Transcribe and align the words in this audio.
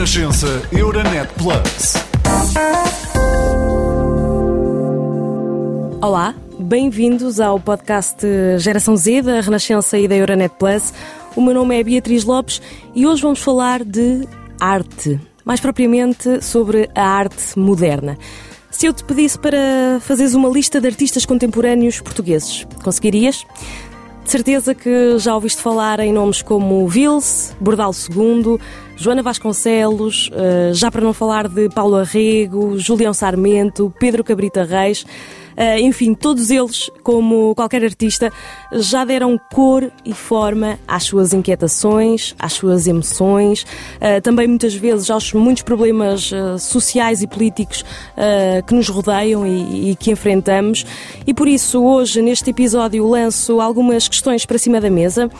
Renascença 0.00 0.62
Euronet 0.72 1.28
Plus. 1.34 1.92
Olá, 6.00 6.34
bem-vindos 6.58 7.38
ao 7.38 7.60
podcast 7.60 8.26
Geração 8.56 8.96
Z 8.96 9.20
da 9.20 9.42
Renascença 9.42 9.98
e 9.98 10.08
da 10.08 10.16
Euronet 10.16 10.54
Plus. 10.58 10.94
O 11.36 11.42
meu 11.42 11.52
nome 11.52 11.78
é 11.78 11.84
Beatriz 11.84 12.24
Lopes 12.24 12.62
e 12.94 13.06
hoje 13.06 13.20
vamos 13.20 13.40
falar 13.40 13.84
de 13.84 14.26
arte, 14.58 15.20
mais 15.44 15.60
propriamente 15.60 16.42
sobre 16.42 16.88
a 16.94 17.06
arte 17.06 17.58
moderna. 17.58 18.16
Se 18.70 18.86
eu 18.86 18.94
te 18.94 19.04
pedisse 19.04 19.38
para 19.38 20.00
fazeres 20.00 20.32
uma 20.32 20.48
lista 20.48 20.80
de 20.80 20.86
artistas 20.86 21.26
contemporâneos 21.26 22.00
portugueses, 22.00 22.66
conseguirias? 22.82 23.44
De 24.24 24.30
certeza 24.30 24.74
que 24.74 25.18
já 25.18 25.34
ouviste 25.34 25.60
falar 25.60 26.00
em 26.00 26.10
nomes 26.10 26.40
como 26.40 26.88
Vils, 26.88 27.54
Bordal 27.60 27.90
II, 27.92 28.58
Joana 29.00 29.22
Vasconcelos, 29.22 30.30
eh, 30.30 30.72
já 30.74 30.90
para 30.90 31.00
não 31.00 31.14
falar 31.14 31.48
de 31.48 31.70
Paulo 31.70 31.96
Arrego, 31.96 32.78
Julião 32.78 33.14
Sarmento, 33.14 33.90
Pedro 33.98 34.22
Cabrita 34.22 34.62
Reis. 34.62 35.06
Eh, 35.56 35.80
enfim, 35.80 36.12
todos 36.12 36.50
eles, 36.50 36.90
como 37.02 37.54
qualquer 37.54 37.82
artista, 37.82 38.30
já 38.74 39.02
deram 39.02 39.40
cor 39.50 39.90
e 40.04 40.12
forma 40.12 40.78
às 40.86 41.04
suas 41.04 41.32
inquietações, 41.32 42.34
às 42.38 42.52
suas 42.52 42.86
emoções, 42.86 43.66
eh, 44.02 44.20
também 44.20 44.46
muitas 44.46 44.74
vezes 44.74 45.08
aos 45.08 45.32
muitos 45.32 45.62
problemas 45.62 46.30
sociais 46.58 47.22
e 47.22 47.26
políticos 47.26 47.82
que 48.66 48.74
nos 48.74 48.88
rodeiam 48.88 49.46
e 49.46 49.96
que 49.96 50.10
enfrentamos. 50.10 50.84
E 51.26 51.32
por 51.32 51.48
isso, 51.48 51.82
hoje, 51.82 52.20
neste 52.20 52.50
episódio, 52.50 53.06
lanço 53.08 53.62
algumas 53.62 54.08
questões 54.08 54.44
para 54.44 54.58
cima 54.58 54.78
da 54.78 54.90
mesa. 54.90 55.30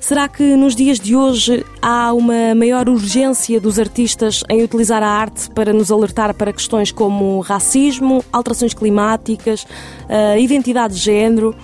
Será 0.00 0.28
que 0.28 0.56
nos 0.56 0.74
dias 0.76 0.98
de 0.98 1.14
hoje 1.14 1.64
há 1.82 2.12
uma 2.12 2.54
maior 2.54 2.88
urgência 2.88 3.60
dos 3.60 3.78
artistas 3.78 4.42
em 4.48 4.62
utilizar 4.62 5.02
a 5.02 5.08
arte 5.08 5.50
para 5.50 5.72
nos 5.72 5.90
alertar 5.90 6.32
para 6.34 6.52
questões 6.52 6.92
como 6.92 7.40
racismo, 7.40 8.24
alterações 8.32 8.72
climáticas, 8.72 9.64
uh, 9.64 10.38
identidade 10.38 10.94
de 10.94 11.00
género? 11.00 11.54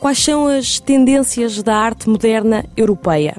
Quais 0.00 0.18
são 0.18 0.46
as 0.46 0.80
tendências 0.80 1.62
da 1.62 1.76
arte 1.76 2.08
moderna 2.08 2.64
europeia? 2.76 3.36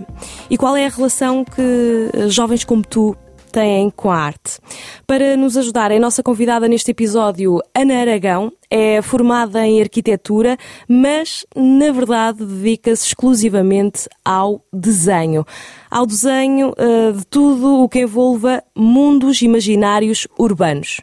E 0.50 0.58
qual 0.58 0.76
é 0.76 0.86
a 0.86 0.90
relação 0.90 1.46
que 1.46 2.10
eh, 2.14 2.30
jovens 2.30 2.66
como 2.66 2.82
tu 2.82 3.16
têm 3.58 3.90
com 3.90 4.12
a 4.12 4.18
arte. 4.18 4.60
Para 5.08 5.36
nos 5.36 5.58
ajudar, 5.58 5.92
a 5.92 6.00
nossa 6.00 6.22
convidada 6.22 6.68
neste 6.68 6.92
episódio, 6.92 7.60
Ana 7.74 8.02
Aragão, 8.02 8.52
é 8.70 9.02
formada 9.02 9.66
em 9.66 9.82
arquitetura, 9.82 10.56
mas 10.88 11.44
na 11.56 11.92
verdade 11.92 12.46
dedica-se 12.46 13.08
exclusivamente 13.08 14.08
ao 14.24 14.62
desenho. 14.72 15.44
Ao 15.90 16.06
desenho 16.06 16.70
uh, 16.70 17.14
de 17.14 17.26
tudo 17.26 17.82
o 17.82 17.90
que 17.90 18.02
envolva 18.02 18.64
mundos 18.76 19.42
imaginários 19.42 20.28
urbanos 20.38 21.02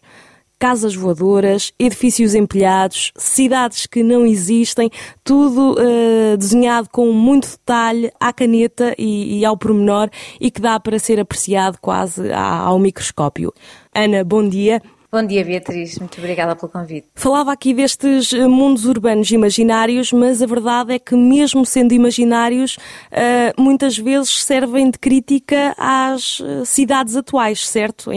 casas 0.58 0.94
voadoras, 0.94 1.72
edifícios 1.78 2.34
empilhados, 2.34 3.12
cidades 3.16 3.86
que 3.86 4.02
não 4.02 4.24
existem, 4.24 4.91
tudo 5.22 5.72
uh, 5.72 6.36
desenhado 6.36 6.88
com 6.91 7.12
muito 7.12 7.48
detalhe 7.48 8.11
à 8.19 8.33
caneta 8.33 8.94
e, 8.98 9.41
e, 9.41 9.44
ao 9.44 9.56
pormenor 9.56 10.08
e 10.41 10.50
que 10.50 10.61
dá 10.61 10.78
para 10.80 10.98
ser 10.98 11.20
apreciado 11.20 11.78
quase 11.80 12.33
ao 12.33 12.78
microscópio. 12.78 13.52
Ana, 13.94 14.24
bom 14.24 14.46
dia. 14.48 14.80
Bom 15.15 15.25
dia, 15.25 15.45
Beatriz. 15.45 15.97
Muito 16.01 16.19
obrigada 16.19 16.57
pelo 16.57 16.73
convite. 16.73 17.07
Falava 17.15 17.53
aqui 17.53 17.73
destes 17.73 18.33
eh, 18.33 18.48
mundos 18.48 18.84
urbanos 18.84 19.31
imaginários, 19.31 20.12
mas 20.12 20.43
a 20.43 20.47
verdade 20.47 20.93
é 20.93 20.98
que, 20.98 21.15
mesmo 21.15 21.65
sendo 21.65 21.95
imaginários, 21.95 22.77
eh, 23.12 23.53
muitas 23.57 23.97
vezes 23.97 24.42
servem 24.42 24.91
de 24.91 24.98
crítica 24.98 25.73
às 25.79 26.41
eh, 26.41 26.65
cidades 26.65 27.15
atuais, 27.15 27.65
certo? 27.65 28.11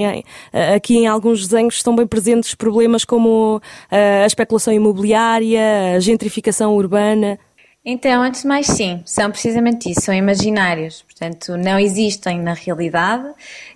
Aqui 0.75 0.97
em 0.97 1.05
alguns 1.05 1.47
desenhos 1.47 1.75
estão 1.75 1.95
bem 1.95 2.07
presentes 2.07 2.55
problemas 2.55 3.05
como 3.05 3.61
a 3.91 4.25
especulação 4.25 4.73
imobiliária, 4.73 5.97
a 5.97 5.99
gentrificação 5.99 6.75
urbana. 6.75 7.37
Então, 7.89 8.21
antes 8.21 8.41
de 8.41 8.47
mais, 8.49 8.67
sim, 8.67 9.01
são 9.05 9.31
precisamente 9.31 9.89
isso, 9.89 10.01
são 10.01 10.13
imaginários, 10.13 11.03
portanto, 11.03 11.55
não 11.55 11.79
existem 11.79 12.37
na 12.37 12.53
realidade 12.53 13.29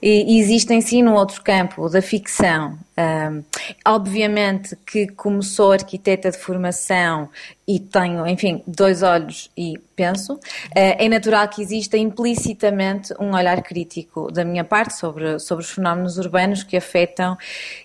e 0.03 0.37
existem 0.37 0.81
sim 0.81 1.01
no 1.01 1.13
outro 1.13 1.41
campo, 1.41 1.87
da 1.87 2.01
ficção. 2.01 2.77
Um, 3.01 3.43
obviamente 3.87 4.75
que, 4.85 5.07
como 5.07 5.41
sou 5.41 5.71
arquiteta 5.71 6.29
de 6.29 6.37
formação 6.37 7.29
e 7.67 7.79
tenho, 7.79 8.27
enfim, 8.27 8.61
dois 8.67 9.01
olhos 9.01 9.49
e 9.57 9.79
penso, 9.95 10.33
uh, 10.33 10.39
é 10.73 11.09
natural 11.09 11.47
que 11.47 11.61
exista 11.61 11.97
implicitamente 11.97 13.13
um 13.19 13.33
olhar 13.33 13.63
crítico 13.63 14.31
da 14.31 14.45
minha 14.45 14.63
parte 14.63 14.93
sobre, 14.93 15.39
sobre 15.39 15.63
os 15.63 15.71
fenómenos 15.71 16.17
urbanos 16.17 16.63
que 16.63 16.77
afetam 16.77 17.37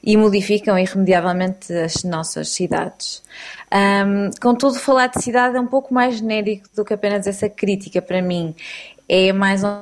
e 0.02 0.16
modificam 0.16 0.78
irremediavelmente 0.78 1.72
as 1.72 2.04
nossas 2.04 2.50
cidades. 2.50 3.22
Um, 3.72 4.30
contudo, 4.40 4.74
falar 4.74 5.06
de 5.06 5.22
cidade 5.22 5.56
é 5.56 5.60
um 5.60 5.66
pouco 5.66 5.94
mais 5.94 6.18
genérico 6.18 6.68
do 6.74 6.84
que 6.84 6.92
apenas 6.92 7.26
essa 7.26 7.48
crítica 7.48 8.02
para 8.02 8.20
mim. 8.20 8.54
É 9.08 9.32
mais 9.32 9.64
um 9.64 9.80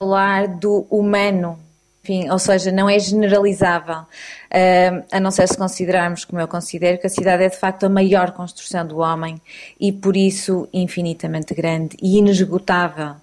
falar 0.00 0.48
do 0.48 0.86
humano, 0.90 1.58
enfim, 2.02 2.30
ou 2.30 2.38
seja, 2.38 2.72
não 2.72 2.88
é 2.88 2.98
generalizável, 2.98 4.06
a 5.12 5.20
não 5.20 5.30
ser 5.30 5.46
se 5.46 5.56
considerarmos, 5.56 6.24
como 6.24 6.40
eu 6.40 6.48
considero, 6.48 6.98
que 6.98 7.06
a 7.06 7.10
cidade 7.10 7.44
é 7.44 7.48
de 7.48 7.56
facto 7.56 7.84
a 7.84 7.88
maior 7.88 8.32
construção 8.32 8.86
do 8.86 8.98
homem 8.98 9.40
e 9.78 9.92
por 9.92 10.16
isso 10.16 10.66
infinitamente 10.72 11.54
grande 11.54 11.96
e 12.02 12.18
inesgotável. 12.18 13.16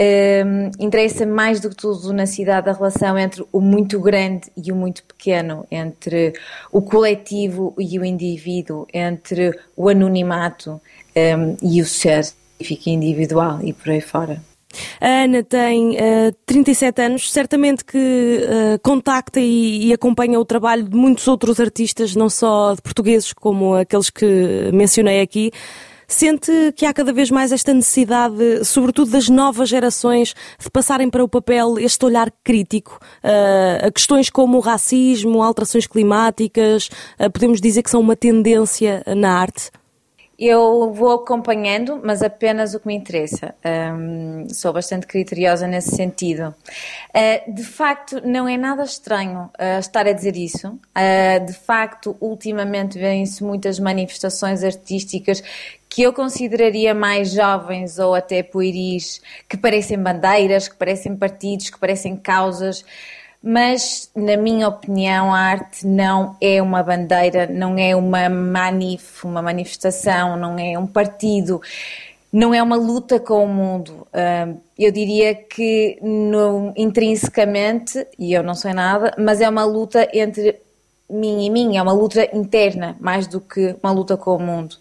Um, 0.00 0.70
interessa 0.84 1.24
mais 1.26 1.60
do 1.60 1.68
que 1.70 1.76
tudo 1.76 2.12
na 2.12 2.26
cidade 2.26 2.68
a 2.68 2.72
relação 2.72 3.16
entre 3.16 3.44
o 3.52 3.60
muito 3.60 4.00
grande 4.00 4.50
e 4.56 4.72
o 4.72 4.74
muito 4.74 5.04
pequeno, 5.04 5.66
entre 5.70 6.32
o 6.72 6.80
coletivo 6.82 7.74
e 7.78 7.98
o 7.98 8.04
indivíduo, 8.04 8.86
entre 8.92 9.56
o 9.76 9.88
anonimato 9.88 10.80
um, 11.14 11.56
e 11.62 11.80
o 11.80 11.86
ser 11.86 12.32
individual 12.86 13.60
e 13.62 13.72
por 13.72 13.90
aí 13.90 14.00
fora. 14.00 14.51
A 15.00 15.24
Ana 15.24 15.42
tem 15.42 15.96
uh, 15.96 16.34
37 16.46 17.02
anos, 17.02 17.32
certamente 17.32 17.84
que 17.84 17.98
uh, 17.98 18.78
contacta 18.82 19.40
e, 19.40 19.88
e, 19.88 19.92
acompanha 19.92 20.38
o 20.38 20.44
trabalho 20.44 20.88
de 20.88 20.96
muitos 20.96 21.26
outros 21.28 21.60
artistas, 21.60 22.14
não 22.14 22.28
só 22.28 22.74
de 22.74 22.82
portugueses 22.82 23.32
como 23.32 23.74
aqueles 23.74 24.10
que 24.10 24.70
mencionei 24.72 25.20
aqui. 25.20 25.50
Sente 26.06 26.52
que 26.76 26.84
há 26.84 26.92
cada 26.92 27.10
vez 27.10 27.30
mais 27.30 27.52
esta 27.52 27.72
necessidade, 27.72 28.64
sobretudo 28.66 29.12
das 29.12 29.30
novas 29.30 29.68
gerações, 29.68 30.34
de 30.58 30.70
passarem 30.70 31.08
para 31.08 31.24
o 31.24 31.28
papel 31.28 31.78
este 31.78 32.04
olhar 32.04 32.30
crítico 32.44 32.98
uh, 33.24 33.86
a 33.86 33.90
questões 33.90 34.28
como 34.28 34.58
o 34.58 34.60
racismo, 34.60 35.42
alterações 35.42 35.86
climáticas, 35.86 36.90
podemos 37.32 37.60
dizer 37.60 37.82
que 37.82 37.90
são 37.90 38.00
uma 38.00 38.14
tendência 38.14 39.02
na 39.16 39.38
arte? 39.38 39.70
Eu 40.44 40.92
vou 40.92 41.12
acompanhando, 41.12 42.00
mas 42.02 42.20
apenas 42.20 42.74
o 42.74 42.80
que 42.80 42.88
me 42.88 42.96
interessa. 42.96 43.54
Um, 43.64 44.48
sou 44.52 44.72
bastante 44.72 45.06
criteriosa 45.06 45.68
nesse 45.68 45.94
sentido. 45.94 46.52
Uh, 47.14 47.54
de 47.54 47.62
facto, 47.62 48.20
não 48.26 48.48
é 48.48 48.56
nada 48.56 48.82
estranho 48.82 49.48
uh, 49.56 49.78
estar 49.78 50.04
a 50.04 50.10
dizer 50.10 50.36
isso. 50.36 50.66
Uh, 50.66 51.46
de 51.46 51.52
facto, 51.52 52.16
ultimamente 52.20 52.98
vêm-se 52.98 53.44
muitas 53.44 53.78
manifestações 53.78 54.64
artísticas 54.64 55.44
que 55.88 56.02
eu 56.02 56.12
consideraria 56.12 56.92
mais 56.92 57.30
jovens 57.30 58.00
ou 58.00 58.12
até 58.12 58.42
pueris, 58.42 59.22
que 59.48 59.56
parecem 59.56 59.96
bandeiras, 59.96 60.66
que 60.66 60.74
parecem 60.74 61.14
partidos, 61.14 61.70
que 61.70 61.78
parecem 61.78 62.16
causas 62.16 62.84
mas 63.42 64.10
na 64.14 64.36
minha 64.36 64.68
opinião 64.68 65.34
a 65.34 65.38
arte 65.38 65.86
não 65.86 66.36
é 66.40 66.62
uma 66.62 66.82
bandeira, 66.82 67.46
não 67.46 67.76
é 67.76 67.96
uma 67.96 68.28
manif, 68.28 69.24
uma 69.24 69.42
manifestação, 69.42 70.36
não 70.36 70.58
é 70.58 70.78
um 70.78 70.86
partido, 70.86 71.60
não 72.32 72.54
é 72.54 72.62
uma 72.62 72.76
luta 72.76 73.18
com 73.18 73.44
o 73.44 73.48
mundo. 73.48 74.06
Eu 74.78 74.92
diria 74.92 75.34
que 75.34 75.98
no, 76.00 76.72
intrinsecamente, 76.76 78.06
e 78.18 78.32
eu 78.32 78.42
não 78.42 78.54
sei 78.54 78.72
nada, 78.72 79.14
mas 79.18 79.40
é 79.40 79.48
uma 79.48 79.64
luta 79.64 80.08
entre 80.14 80.60
mim 81.12 81.44
e 81.44 81.50
mim, 81.50 81.76
é 81.76 81.82
uma 81.82 81.92
luta 81.92 82.24
interna, 82.34 82.96
mais 82.98 83.26
do 83.26 83.38
que 83.38 83.76
uma 83.82 83.92
luta 83.92 84.16
com 84.16 84.34
o 84.36 84.38
mundo. 84.38 84.76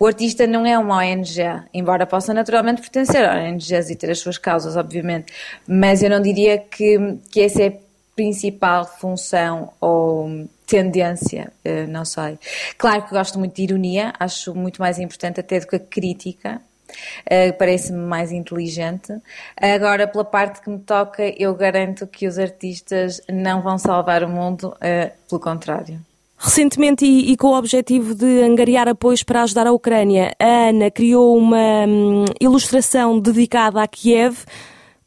O 0.00 0.06
artista 0.06 0.46
não 0.46 0.64
é 0.64 0.78
uma 0.78 0.96
ONG, 0.96 1.42
embora 1.74 2.06
possa 2.06 2.32
naturalmente 2.32 2.80
pertencer 2.80 3.22
a 3.22 3.34
ONGs 3.34 3.90
e 3.90 3.96
ter 3.96 4.10
as 4.10 4.18
suas 4.18 4.38
causas, 4.38 4.76
obviamente, 4.76 5.32
mas 5.68 6.02
eu 6.02 6.08
não 6.08 6.22
diria 6.22 6.56
que, 6.56 7.18
que 7.30 7.42
essa 7.42 7.62
é 7.62 7.78
principal 8.14 8.84
função 8.84 9.72
ou 9.80 10.48
tendência, 10.66 11.52
eh, 11.64 11.86
não 11.86 12.04
sei. 12.04 12.38
Claro 12.78 13.02
que 13.02 13.10
gosto 13.10 13.38
muito 13.38 13.56
de 13.56 13.62
ironia, 13.62 14.12
acho 14.18 14.54
muito 14.54 14.80
mais 14.80 14.98
importante 14.98 15.40
até 15.40 15.60
do 15.60 15.66
que 15.66 15.76
a 15.76 15.80
crítica, 15.80 16.60
Uh, 17.24 17.52
parece-me 17.58 17.98
mais 17.98 18.30
inteligente. 18.30 19.12
Agora, 19.56 20.06
pela 20.06 20.24
parte 20.24 20.60
que 20.60 20.70
me 20.70 20.78
toca, 20.78 21.24
eu 21.36 21.52
garanto 21.54 22.06
que 22.06 22.28
os 22.28 22.38
artistas 22.38 23.20
não 23.28 23.62
vão 23.62 23.78
salvar 23.78 24.22
o 24.22 24.28
mundo, 24.28 24.68
uh, 24.68 25.10
pelo 25.28 25.40
contrário. 25.40 25.98
Recentemente, 26.36 27.04
e, 27.04 27.32
e, 27.32 27.36
com 27.36 27.48
o 27.48 27.58
objetivo 27.58 28.14
de 28.14 28.42
angariar 28.42 28.86
apoios 28.86 29.22
para 29.22 29.42
ajudar 29.42 29.66
a 29.66 29.72
Ucrânia, 29.72 30.34
a 30.38 30.68
Ana 30.68 30.90
criou 30.90 31.36
uma 31.36 31.86
hum, 31.86 32.26
ilustração 32.40 33.18
dedicada 33.18 33.82
a 33.82 33.88
Kiev 33.88 34.44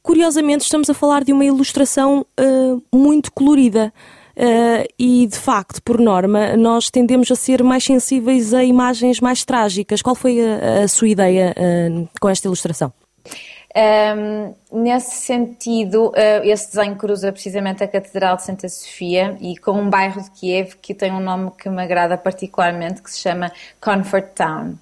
curiosamente 0.07 0.63
estamos 0.63 0.89
a 0.89 0.94
falar 0.94 1.25
de 1.25 1.33
uma 1.33 1.44
ilustração 1.44 2.25
uh, 2.39 2.98
muito 2.98 3.30
colorida. 3.30 3.94
Uh, 4.38 4.88
e 4.98 5.27
de 5.27 5.38
facto, 5.38 5.81
por 5.81 6.00
norma, 6.00 6.56
nós 6.56 6.89
tendemos 6.89 7.30
a 7.30 7.36
ser 7.36 7.62
mais 7.62 7.83
sensíveis 7.83 8.54
a 8.54 8.63
imagens 8.63 9.19
mais 9.19 9.44
trágicas. 9.44 10.01
Qual 10.01 10.15
foi 10.15 10.39
a, 10.39 10.83
a 10.83 10.88
sua 10.88 11.09
ideia 11.09 11.54
uh, 11.57 12.07
com 12.21 12.30
esta 12.30 12.48
ilustração? 12.48 12.94
Um, 13.75 14.81
nesse 14.81 15.18
sentido, 15.18 16.09
uh, 16.09 16.44
esse 16.44 16.74
desenho 16.74 16.95
cruza 16.95 17.31
precisamente 17.33 17.83
a 17.83 17.88
Catedral 17.88 18.38
de 18.38 18.44
Santa 18.44 18.69
Sofia 18.69 19.36
e 19.42 19.57
com 19.57 19.71
um 19.71 19.89
bairro 19.89 20.21
de 20.21 20.31
Kiev 20.31 20.75
que 20.81 20.94
tem 20.94 21.12
um 21.12 21.19
nome 21.19 21.51
que 21.51 21.68
me 21.68 21.81
agrada 21.81 22.18
particularmente, 22.18 23.01
que 23.01 23.12
se 23.12 23.19
chama 23.19 23.51
Comfort 23.81 24.30
Town. 24.36 24.75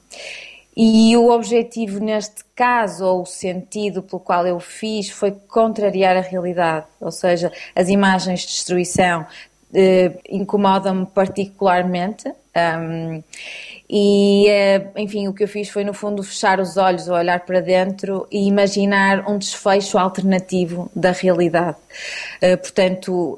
E 0.76 1.16
o 1.16 1.30
objetivo 1.30 2.00
neste 2.00 2.44
caso, 2.54 3.06
ou 3.06 3.22
o 3.22 3.26
sentido 3.26 4.04
pelo 4.04 4.20
qual 4.20 4.46
eu 4.46 4.60
fiz, 4.60 5.10
foi 5.10 5.32
contrariar 5.32 6.18
a 6.18 6.22
realidade. 6.22 6.86
Ou 7.00 7.12
seja, 7.12 7.52
as 7.74 7.88
imagens 7.88 8.42
de 8.42 8.48
destruição 8.48 9.26
eh, 9.76 10.14
incomodam-me 10.30 11.06
particularmente. 11.06 12.32
Um, 12.56 13.22
e, 13.88 14.48
eh, 14.48 14.88
enfim, 14.96 15.28
o 15.28 15.34
que 15.34 15.44
eu 15.44 15.48
fiz 15.48 15.70
foi, 15.70 15.84
no 15.84 15.94
fundo, 15.94 16.24
fechar 16.24 16.60
os 16.60 16.76
olhos, 16.76 17.08
olhar 17.08 17.42
para 17.42 17.62
dentro 17.62 18.26
e 18.32 18.48
imaginar 18.48 19.30
um 19.30 19.38
desfecho 19.38 19.98
alternativo 19.98 20.90
da 20.96 21.12
realidade. 21.12 21.78
Uh, 22.42 22.58
portanto, 22.58 23.38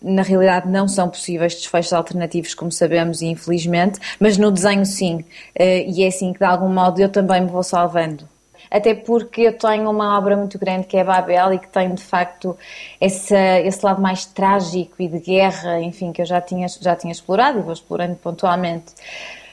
na 0.00 0.22
realidade 0.22 0.68
não 0.68 0.86
são 0.86 1.08
possíveis 1.08 1.54
desfechos 1.54 1.92
alternativos, 1.92 2.54
como 2.54 2.70
sabemos, 2.70 3.20
infelizmente, 3.20 3.98
mas 4.20 4.38
no 4.38 4.50
desenho 4.50 4.86
sim. 4.86 5.24
Uh, 5.58 5.90
e 5.90 6.04
é 6.04 6.06
assim 6.06 6.32
que, 6.32 6.38
de 6.38 6.44
algum 6.44 6.68
modo, 6.68 7.00
eu 7.00 7.08
também 7.08 7.40
me 7.40 7.48
vou 7.48 7.64
salvando 7.64 8.31
até 8.72 8.94
porque 8.94 9.42
eu 9.42 9.58
tenho 9.58 9.90
uma 9.90 10.16
obra 10.16 10.34
muito 10.34 10.58
grande 10.58 10.86
que 10.86 10.96
é 10.96 11.04
Babel 11.04 11.52
e 11.52 11.58
que 11.58 11.68
tem 11.68 11.94
de 11.94 12.02
facto 12.02 12.56
esse, 12.98 13.36
esse 13.64 13.84
lado 13.84 14.00
mais 14.00 14.24
trágico 14.24 14.94
e 14.98 15.08
de 15.08 15.18
guerra, 15.18 15.80
enfim, 15.80 16.10
que 16.10 16.22
eu 16.22 16.26
já 16.26 16.40
tinha, 16.40 16.66
já 16.68 16.96
tinha 16.96 17.12
explorado 17.12 17.58
e 17.58 17.62
vou 17.62 17.72
explorando 17.72 18.16
pontualmente. 18.16 18.94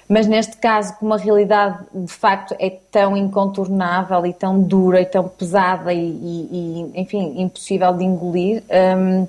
Mas 0.08 0.26
neste 0.26 0.58
caso, 0.58 0.96
como 0.98 1.14
a 1.14 1.18
realidade 1.18 1.78
de 1.94 2.12
facto 2.12 2.56
é 2.58 2.72
tão 2.90 3.16
incontornável 3.16 4.26
e 4.26 4.34
tão 4.34 4.60
dura 4.60 5.02
e 5.02 5.06
tão 5.06 5.28
pesada 5.28 5.94
e, 5.94 6.00
e, 6.00 6.92
e 6.96 7.02
enfim, 7.02 7.42
impossível 7.42 7.94
de 7.94 8.06
engolir, 8.06 8.64
um, 8.98 9.28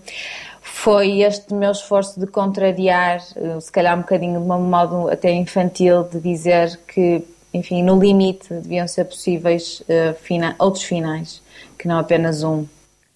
foi 0.62 1.20
este 1.20 1.52
meu 1.52 1.72
esforço 1.72 2.19
de 2.19 2.26
contrariar, 2.26 3.20
eh, 3.37 3.60
se 3.60 3.70
calhar 3.70 3.94
um 3.98 4.00
bocadinho 4.00 4.40
de 4.40 4.50
um 4.50 4.60
modo 4.60 5.10
até 5.10 5.31
infantil, 5.32 6.04
de 6.04 6.20
dizer 6.20 6.78
que 6.87 7.22
enfim, 7.52 7.82
no 7.82 7.99
limite 7.99 8.49
deviam 8.55 8.87
ser 8.87 9.05
possíveis 9.05 9.81
uh, 9.81 10.14
fina 10.23 10.55
outros 10.58 10.85
finais, 10.85 11.43
que 11.79 11.88
não 11.88 11.99
apenas 11.99 12.43
um. 12.43 12.67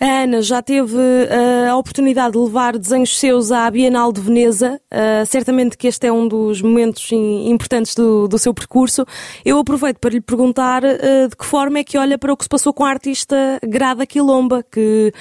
A 0.00 0.24
Ana 0.24 0.42
já 0.42 0.60
teve 0.60 0.96
uh, 0.96 1.70
a 1.70 1.76
oportunidade 1.76 2.32
de 2.32 2.38
levar 2.38 2.76
desenhos 2.76 3.16
seus 3.16 3.52
à 3.52 3.70
Bienal 3.70 4.12
de 4.12 4.20
Veneza. 4.20 4.80
Uh, 4.92 5.24
certamente 5.24 5.78
que 5.78 5.86
este 5.86 6.08
é 6.08 6.12
um 6.12 6.26
dos 6.26 6.60
momentos 6.60 7.12
importantes 7.12 7.94
do, 7.94 8.26
do, 8.26 8.36
seu 8.36 8.52
percurso. 8.52 9.06
Eu 9.44 9.56
aproveito 9.56 9.98
para 9.98 10.10
lhe 10.10 10.20
perguntar 10.20 10.82
uh, 10.82 11.28
de 11.28 11.36
que 11.36 11.46
forma 11.46 11.78
é 11.78 11.84
que 11.84 11.96
olha 11.96 12.18
para 12.18 12.32
o 12.32 12.36
que 12.36 12.44
se 12.44 12.48
passou 12.48 12.72
com 12.72 12.84
a 12.84 12.90
artista 12.90 13.36
Grada 13.62 14.04
Quilomba, 14.04 14.64
que 14.64 15.12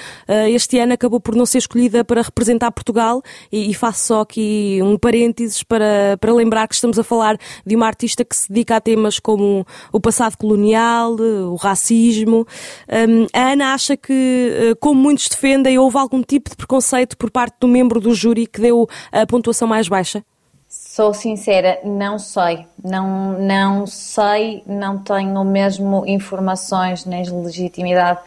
este 0.48 0.78
ano 0.78 0.92
acabou 0.92 1.20
por 1.20 1.34
não 1.36 1.46
ser 1.46 1.58
escolhida 1.58 2.04
para 2.04 2.22
representar 2.22 2.72
Portugal. 2.72 3.22
E, 3.52 3.70
e, 3.70 3.74
faço 3.74 4.06
só 4.06 4.20
aqui 4.22 4.80
um 4.82 4.98
parênteses 4.98 5.62
para, 5.62 6.16
para 6.20 6.32
lembrar 6.32 6.66
que 6.66 6.74
estamos 6.74 6.98
a 6.98 7.04
falar 7.04 7.38
de 7.64 7.76
uma 7.76 7.86
artista 7.86 8.24
que 8.24 8.34
se 8.34 8.48
dedica 8.48 8.76
a 8.76 8.80
temas 8.80 9.18
como 9.18 9.66
o 9.92 10.00
passado 10.00 10.36
colonial, 10.36 11.14
o 11.14 11.54
racismo. 11.54 12.46
Um, 12.88 13.26
a 13.32 13.52
Ana 13.52 13.74
acha 13.74 13.96
que 13.96 14.63
como 14.80 15.00
muitos 15.00 15.28
defendem, 15.28 15.78
houve 15.78 15.98
algum 15.98 16.22
tipo 16.22 16.50
de 16.50 16.56
preconceito 16.56 17.16
por 17.16 17.30
parte 17.30 17.56
do 17.60 17.68
membro 17.68 18.00
do 18.00 18.14
júri 18.14 18.46
que 18.46 18.60
deu 18.60 18.88
a 19.12 19.26
pontuação 19.26 19.66
mais 19.66 19.88
baixa? 19.88 20.24
Sou 20.68 21.14
sincera, 21.14 21.80
não 21.84 22.18
sei. 22.18 22.66
Não, 22.82 23.38
não 23.38 23.86
sei, 23.86 24.62
não 24.66 24.98
tenho 24.98 25.44
mesmo 25.44 26.04
informações 26.06 27.04
nem 27.04 27.24
legitimidade 27.30 28.20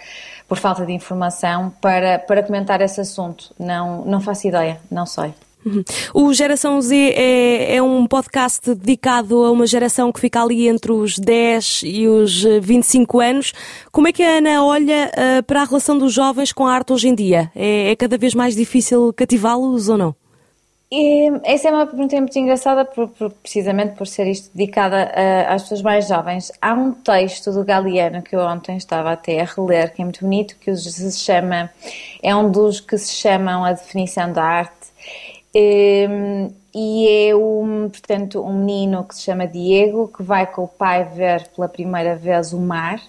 por 0.47 0.57
falta 0.57 0.85
de 0.85 0.93
informação 0.93 1.69
para, 1.81 2.19
para 2.19 2.41
comentar 2.41 2.81
esse 2.81 3.01
assunto. 3.01 3.53
Não, 3.59 4.05
não 4.05 4.21
faço 4.21 4.47
ideia, 4.47 4.79
não 4.89 5.05
sei. 5.05 5.33
O 6.13 6.33
Geração 6.33 6.81
Z 6.81 6.95
é, 6.95 7.75
é, 7.75 7.81
um 7.81 8.05
podcast 8.05 8.73
dedicado 8.73 9.43
a 9.43 9.51
uma 9.51 9.65
geração 9.65 10.11
que 10.11 10.19
fica 10.19 10.41
ali 10.41 10.67
entre 10.67 10.91
os 10.91 11.17
10 11.17 11.81
e 11.85 12.07
os 12.07 12.43
25 12.61 13.19
anos. 13.19 13.53
Como 13.91 14.07
é 14.07 14.11
que 14.11 14.23
a 14.23 14.37
Ana 14.37 14.63
olha 14.63 15.11
uh, 15.13 15.43
para 15.43 15.61
a 15.61 15.65
relação 15.65 15.97
dos 15.97 16.13
jovens 16.13 16.51
com 16.51 16.65
a 16.65 16.73
arte 16.73 16.93
hoje 16.93 17.07
em 17.07 17.15
dia? 17.15 17.51
É, 17.55 17.91
é 17.91 17.95
cada 17.95 18.17
vez 18.17 18.33
mais 18.33 18.55
difícil 18.55 19.13
cativá-los 19.13 19.89
ou 19.89 19.97
não? 19.97 20.15
E, 20.89 21.29
essa 21.43 21.67
é 21.67 21.71
uma 21.71 21.85
pergunta 21.85 22.15
muito 22.15 22.39
engraçada, 22.39 22.85
por, 22.85 23.09
por, 23.09 23.29
precisamente 23.29 23.95
por 23.95 24.07
ser 24.07 24.25
isto 24.25 24.49
dedicada 24.55 25.11
a, 25.13 25.53
às 25.53 25.63
pessoas 25.63 25.81
mais 25.81 26.07
jovens. 26.07 26.49
Há 26.61 26.73
um 26.73 26.93
texto 26.93 27.51
do 27.51 27.65
Galeano 27.65 28.21
que 28.21 28.33
eu 28.35 28.39
ontem 28.39 28.77
estava 28.77 29.11
até 29.11 29.41
a 29.41 29.43
reler, 29.43 29.93
que 29.93 30.01
é 30.01 30.05
muito 30.05 30.21
bonito, 30.21 30.55
que 30.57 30.73
se 30.75 31.11
chama, 31.19 31.69
é 32.23 32.33
um 32.33 32.49
dos 32.49 32.79
que 32.79 32.97
se 32.97 33.13
chamam 33.13 33.65
a 33.65 33.73
definição 33.73 34.31
da 34.31 34.43
arte 34.43 34.76
um, 35.55 36.51
e 36.73 37.29
é 37.29 37.35
um, 37.35 37.89
portanto, 37.89 38.41
um 38.41 38.53
menino 38.53 39.03
que 39.03 39.15
se 39.15 39.21
chama 39.21 39.47
Diego 39.47 40.11
que 40.15 40.21
vai 40.21 40.45
com 40.45 40.63
o 40.63 40.67
pai 40.67 41.03
ver 41.05 41.47
pela 41.55 41.67
primeira 41.67 42.15
vez 42.15 42.53
o 42.53 42.59
mar 42.59 43.01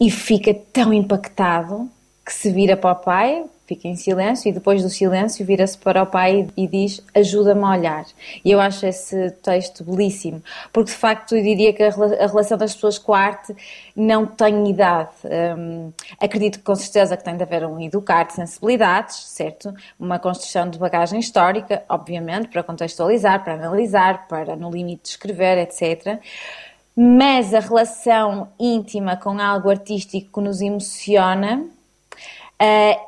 e 0.00 0.10
fica 0.10 0.54
tão 0.72 0.92
impactado 0.92 1.90
que 2.24 2.32
se 2.32 2.50
vira 2.50 2.76
para 2.76 2.92
o 2.92 2.96
pai, 2.96 3.44
fica 3.70 3.86
em 3.86 3.94
silêncio 3.94 4.48
e 4.48 4.52
depois 4.52 4.82
do 4.82 4.90
silêncio 4.90 5.46
vira-se 5.46 5.78
para 5.78 6.02
o 6.02 6.06
pai 6.06 6.48
e 6.56 6.66
diz 6.66 7.00
ajuda-me 7.14 7.62
a 7.62 7.70
olhar. 7.70 8.04
E 8.44 8.50
eu 8.50 8.60
acho 8.60 8.84
esse 8.84 9.30
texto 9.42 9.84
belíssimo, 9.84 10.42
porque 10.72 10.90
de 10.90 10.96
facto 10.96 11.36
eu 11.36 11.42
diria 11.42 11.72
que 11.72 11.84
a 11.84 11.90
relação 12.26 12.58
das 12.58 12.74
pessoas 12.74 12.98
com 12.98 13.14
a 13.14 13.20
arte 13.20 13.54
não 13.94 14.26
tem 14.26 14.68
idade. 14.68 15.10
Um, 15.24 15.92
acredito 16.20 16.60
com 16.64 16.74
certeza 16.74 17.16
que 17.16 17.22
tem 17.22 17.36
de 17.36 17.44
haver 17.44 17.64
um 17.64 17.80
educar 17.80 18.24
de 18.24 18.32
sensibilidades, 18.32 19.16
certo? 19.16 19.72
Uma 19.98 20.18
construção 20.18 20.68
de 20.68 20.76
bagagem 20.76 21.20
histórica, 21.20 21.84
obviamente, 21.88 22.48
para 22.48 22.64
contextualizar, 22.64 23.44
para 23.44 23.54
analisar, 23.54 24.26
para 24.26 24.56
no 24.56 24.68
limite 24.68 25.02
descrever, 25.04 25.58
etc 25.58 26.20
mas 27.02 27.54
a 27.54 27.60
relação 27.60 28.48
íntima 28.58 29.16
com 29.16 29.40
algo 29.40 29.70
artístico 29.70 30.34
que 30.34 30.40
nos 30.40 30.60
emociona 30.60 31.64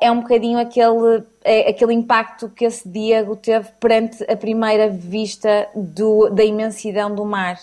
é 0.01 0.11
um 0.11 0.21
bocadinho 0.21 0.57
aquele, 0.57 1.23
é, 1.43 1.69
aquele 1.69 1.93
impacto 1.93 2.49
que 2.49 2.65
esse 2.65 2.87
Diego 2.89 3.35
teve 3.35 3.69
perante 3.79 4.23
a 4.23 4.35
primeira 4.35 4.89
vista 4.89 5.69
do, 5.75 6.29
da 6.29 6.43
imensidão 6.43 7.13
do 7.13 7.23
mar. 7.23 7.59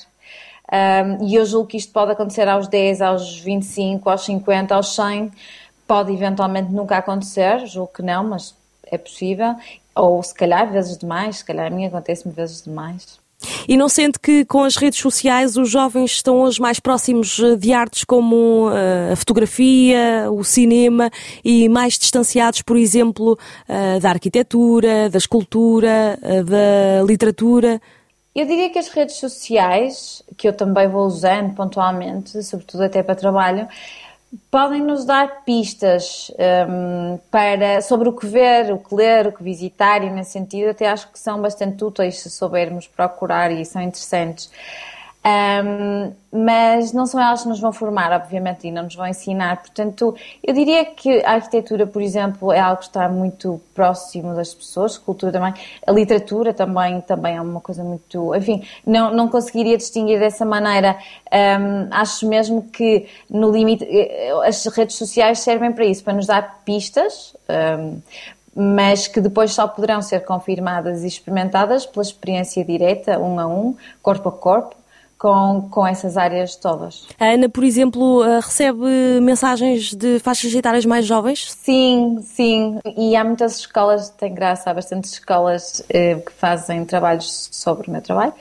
Um, 0.73 1.27
e 1.27 1.35
eu 1.35 1.45
julgo 1.45 1.67
que 1.67 1.77
isto 1.77 1.93
pode 1.93 2.13
acontecer 2.13 2.49
aos 2.49 2.69
10, 2.69 3.03
aos 3.03 3.41
25, 3.41 4.09
aos 4.09 4.25
50, 4.25 4.75
aos 4.75 4.95
100. 4.95 5.33
Pode 5.87 6.13
eventualmente 6.13 6.71
nunca 6.71 6.97
acontecer, 6.97 7.67
julgo 7.67 7.93
que 7.93 8.03
não, 8.03 8.23
mas 8.23 8.55
é 8.87 8.97
possível. 8.97 9.57
Ou 9.93 10.23
se 10.23 10.33
calhar 10.33 10.71
vezes 10.71 10.97
demais, 10.97 11.39
se 11.39 11.45
calhar 11.45 11.67
a 11.67 11.71
mim 11.71 11.87
acontece-me 11.87 12.33
vezes 12.33 12.63
demais. 12.63 13.20
E 13.69 13.77
não 13.77 13.89
sente 13.89 14.19
que 14.19 14.45
com 14.45 14.63
as 14.63 14.77
redes 14.77 14.99
sociais 14.99 15.57
os 15.57 15.71
jovens 15.71 16.13
estão 16.13 16.41
hoje 16.41 16.61
mais 16.61 16.79
próximos 16.79 17.39
eh, 17.39 17.57
de 17.57 17.73
artes 17.73 18.05
como 18.05 18.69
uh, 18.69 19.13
a 19.13 19.17
fotografia, 19.17 20.27
o 20.31 20.45
cinema 20.45 21.11
e 21.45 21.69
mais 21.69 21.99
distanciados, 21.99 22.63
por 22.63 22.77
exemplo, 22.77 23.39
uh, 23.69 24.01
da 24.01 24.11
arquitetura, 24.11 25.09
da 25.09 25.19
escultura, 25.19 26.19
da 26.45 27.05
literatura? 27.07 27.81
Eu 28.35 28.47
diria 28.47 28.71
que 28.71 28.79
as 28.79 28.89
redes 28.89 29.17
sociais, 29.17 30.23
que 30.37 30.47
eu 30.47 30.53
também 30.53 30.89
vou 30.89 31.05
usando 31.05 31.55
pontualmente, 31.55 32.43
sobretudo 32.43 32.85
até 32.85 33.03
para 33.03 33.15
trabalho, 33.15 33.67
podem 34.51 34.81
nos 34.81 35.05
dar 35.05 35.45
pistas 35.45 36.31
um, 36.69 37.19
para, 37.31 37.83
sobre 37.83 38.09
o 38.09 38.13
que 38.13 38.27
ver, 38.27 38.73
o 38.73 38.79
que 38.79 38.95
ler, 38.95 39.27
o 39.27 39.33
que 39.33 39.43
visitar, 39.43 40.05
e 40.05 40.11
nesse 40.11 40.33
sentido 40.33 40.71
até 40.71 40.89
acho 40.89 41.11
que 41.11 41.19
são 41.19 41.41
bastante 41.41 41.83
úteis 41.85 42.21
se 42.21 42.31
soubermos 42.31 42.87
procurar 42.87 43.51
e 43.51 43.65
são 43.65 43.83
interessantes. 43.83 44.51
Um, 45.23 46.13
mas 46.33 46.95
não 46.95 47.05
são 47.05 47.21
elas 47.21 47.43
que 47.43 47.49
nos 47.49 47.61
vão 47.61 47.73
formar, 47.73 48.11
obviamente, 48.13 48.67
e 48.67 48.71
não 48.71 48.85
nos 48.85 48.95
vão 48.95 49.07
ensinar. 49.07 49.59
Portanto, 49.59 50.15
eu 50.43 50.55
diria 50.55 50.85
que 50.85 51.23
a 51.25 51.33
arquitetura, 51.33 51.87
por 51.87 52.01
exemplo, 52.01 52.53
é 52.53 52.59
algo 52.59 52.79
que 52.79 52.87
está 52.87 53.07
muito 53.09 53.61
próximo 53.75 54.35
das 54.35 54.55
pessoas, 54.55 54.97
a 54.97 55.01
cultura 55.01 55.33
também, 55.33 55.53
a 55.87 55.93
literatura 55.93 56.55
também, 56.55 57.01
também 57.03 57.37
é 57.37 57.41
uma 57.41 57.61
coisa 57.61 57.85
muito. 57.85 58.35
Enfim, 58.35 58.65
não, 58.87 59.13
não 59.13 59.29
conseguiria 59.29 59.77
distinguir 59.77 60.19
dessa 60.19 60.45
maneira. 60.47 60.97
Um, 61.31 61.89
acho 61.91 62.27
mesmo 62.27 62.63
que, 62.63 63.07
no 63.29 63.51
limite, 63.51 63.85
eh, 63.85 64.33
as 64.45 64.65
redes 64.67 64.97
sociais 64.97 65.41
servem 65.41 65.73
para 65.73 65.85
isso, 65.85 66.03
para 66.03 66.15
nos 66.15 66.27
dar 66.27 66.63
pistas. 66.65 67.37
Um, 67.79 68.01
mas 68.55 69.07
que 69.07 69.21
depois 69.21 69.53
só 69.53 69.69
poderão 69.69 70.03
ser 70.03 70.25
confirmadas 70.25 71.05
e 71.05 71.07
experimentadas 71.07 71.87
pela 71.87 72.03
experiência 72.03 72.65
direta, 72.65 73.19
um 73.19 73.39
a 73.39 73.47
um, 73.47 73.77
corpo 74.03 74.29
a 74.29 74.33
corpo, 74.33 74.75
com, 75.21 75.69
com 75.71 75.87
essas 75.87 76.17
áreas 76.17 76.57
todas. 76.57 77.07
A 77.21 77.27
Ana, 77.27 77.47
por 77.47 77.63
exemplo, 77.63 78.25
eh, 78.25 78.41
recebe 78.41 79.21
mensagens 79.21 79.93
de 79.93 80.19
faixas 80.19 80.55
etárias 80.55 80.87
mais 80.87 81.05
jovens? 81.05 81.53
Sim, 81.53 82.21
sim. 82.23 82.81
E 82.97 83.15
há 83.15 83.23
muitas 83.23 83.59
escolas, 83.59 84.09
tem 84.09 84.33
graça, 84.33 84.71
há 84.71 84.75
bastantes 84.75 85.13
escolas 85.13 85.85
eh, 85.91 86.15
que 86.15 86.33
fazem 86.33 86.87
trabalhos 86.87 87.51
sobre 87.53 87.89
o 87.89 87.91
meu 87.91 88.01
trabalho. 88.01 88.33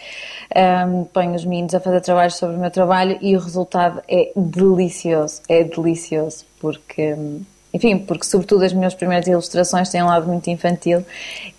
Um, 0.56 1.04
ponho 1.04 1.36
os 1.36 1.44
meninos 1.44 1.76
a 1.76 1.82
fazer 1.82 2.00
trabalhos 2.00 2.36
sobre 2.38 2.56
o 2.56 2.60
meu 2.60 2.72
trabalho 2.72 3.18
e 3.22 3.36
o 3.36 3.42
resultado 3.42 4.02
é 4.08 4.32
delicioso. 4.34 5.42
É 5.50 5.66
delicioso, 5.66 6.46
porque 6.62 7.14
enfim, 7.74 8.00
porque 8.00 8.24
sobretudo 8.24 8.64
as 8.64 8.72
minhas 8.72 8.96
primeiras 8.96 9.28
ilustrações 9.28 9.90
têm 9.90 10.02
um 10.02 10.08
lado 10.08 10.28
muito 10.28 10.50
infantil, 10.50 11.06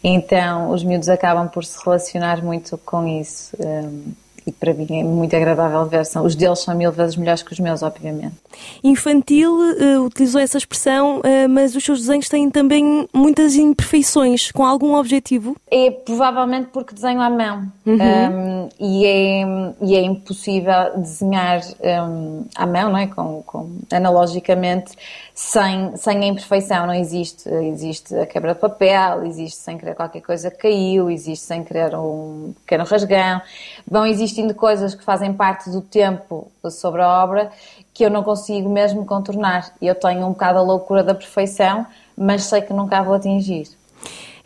então 0.03 0.71
os 0.71 0.83
miúdos 0.83 1.09
acabam 1.11 1.47
por 1.47 1.65
se 1.65 1.79
relacionar 1.85 2.43
muito 2.43 2.77
com 2.79 3.07
isso. 3.07 3.55
Um, 3.61 4.13
e 4.47 4.53
para 4.53 4.73
mim 4.75 4.87
é 4.91 5.05
muito 5.05 5.35
agradável 5.35 5.85
ver. 5.87 6.05
São, 6.05 6.25
os 6.25 6.35
deles 6.35 6.61
são 6.61 6.75
mil 6.75 6.93
vezes 6.93 7.17
melhores 7.17 7.43
que 7.43 7.53
os 7.53 7.61
meus, 7.61 7.83
obviamente. 7.83 8.35
Infantil, 8.83 9.53
uh, 9.55 10.05
utilizou 10.05 10.41
essa 10.41 10.59
expressão, 10.59 11.19
uh, 11.19 11.49
mas 11.49 11.75
os 11.75 11.85
seus 11.85 12.01
desenhos 12.01 12.29
têm 12.29 12.51
também 12.51 13.09
muitas 13.13 13.57
imperfeições, 13.57 14.51
com 14.51 14.65
algum 14.65 14.95
objetivo? 14.95 15.57
É 15.71 15.91
provavelmente 15.91 16.69
porque 16.73 16.95
desenho 16.95 17.21
à 17.21 17.31
mão. 17.31 17.71
Uhum. 17.87 17.99
Um, 17.99 18.69
e, 18.79 19.07
é, 19.07 19.43
e 19.83 19.97
é 19.97 20.03
impossível 20.03 20.97
desenhar 20.97 21.61
um, 22.09 22.45
à 22.55 22.67
mão, 22.67 22.91
não 22.91 22.99
é? 22.99 23.07
Com, 23.07 23.43
com, 23.43 23.71
analogicamente, 23.93 24.93
sem, 25.35 25.97
sem 25.97 26.19
a 26.19 26.27
imperfeição. 26.27 26.87
Não 26.87 26.95
existe. 26.95 27.49
Existe 27.49 28.15
a 28.15 28.27
quebra 28.27 28.55
de 28.55 28.61
papel, 28.61 29.25
existe 29.25 29.59
sem 29.59 29.79
querer 29.79 29.95
qualquer 29.95 30.21
coisa 30.21 30.51
caiu, 30.51 31.11
existe 31.11 31.47
sem 31.47 31.65
querer 31.65 31.95
um 31.95 32.53
pequeno 32.61 32.85
rasgão. 32.85 33.41
Vão 33.89 34.07
existindo 34.31 34.55
coisas 34.55 34.95
que 34.95 35.03
fazem 35.03 35.33
parte 35.33 35.69
do 35.71 35.81
tempo 35.81 36.51
sobre 36.71 37.03
a 37.03 37.23
obra 37.23 37.51
que 37.93 38.05
eu 38.05 38.11
não 38.11 38.23
consigo 38.23 38.69
mesmo 38.69 39.05
contornar. 39.05 39.73
Eu 39.83 39.95
tenho 39.95 40.25
um 40.27 40.31
bocado 40.31 40.59
a 40.59 40.63
loucura 40.63 41.03
da 41.03 41.15
perfeição, 41.15 41.85
mas 42.17 42.45
sei 42.45 42.63
que 42.63 42.73
nunca 42.73 42.99
a 42.99 43.03
vou 43.03 43.15
atingir. 43.15 43.69